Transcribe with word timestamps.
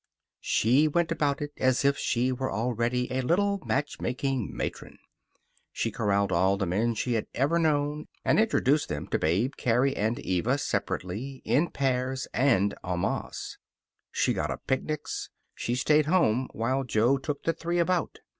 She 0.39 0.87
went 0.87 1.11
about 1.11 1.43
it 1.43 1.51
as 1.57 1.85
if 1.85 1.95
she 1.95 2.31
were 2.31 2.51
already 2.51 3.07
a 3.13 3.21
little 3.21 3.59
matchmaking 3.63 4.49
matron. 4.51 4.97
She 5.71 5.91
corralled 5.91 6.31
all 6.31 6.57
the 6.57 6.65
men 6.65 6.95
she 6.95 7.13
had 7.13 7.27
ever 7.35 7.59
known 7.59 8.07
and 8.25 8.39
introduced 8.39 8.89
them 8.89 9.05
to 9.09 9.19
Babe, 9.19 9.53
Carrie, 9.57 9.95
and 9.95 10.17
Eva 10.17 10.57
separately, 10.57 11.43
in 11.45 11.69
pairs, 11.69 12.27
and 12.33 12.73
en 12.83 13.01
masse. 13.01 13.59
She 14.11 14.33
got 14.33 14.49
up 14.49 14.65
picnics. 14.65 15.29
She 15.53 15.75
stayed 15.75 16.07
home 16.07 16.49
while 16.51 16.83
Jo 16.83 17.19
took 17.19 17.43
the 17.43 17.53
three 17.53 17.77
about. 17.77 18.21